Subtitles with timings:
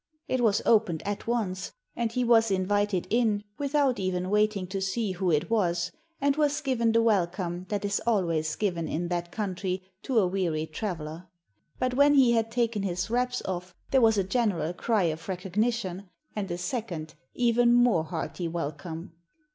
[0.27, 5.11] It was opened at once, and he was invited in without even waiting to see
[5.11, 9.83] who it was, and was given the welcome that is always given in that country
[10.01, 11.27] to a wearied traveller.
[11.77, 16.09] But when he had taken his wraps off there was a general cry of recognition,
[16.35, 19.11] and a second even more hearty welcome.